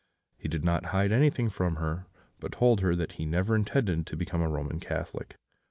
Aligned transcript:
He 0.35 0.47
did 0.47 0.63
not 0.65 0.85
hide 0.85 1.11
anything 1.11 1.47
from 1.49 1.75
her, 1.75 2.07
but 2.39 2.53
told 2.53 2.81
her 2.81 2.95
that 2.95 3.11
he 3.11 3.25
never 3.27 3.55
intended 3.55 4.07
to 4.07 4.17
become 4.17 4.41
a 4.41 4.49
Roman 4.49 4.79
Catholic. 4.79 5.35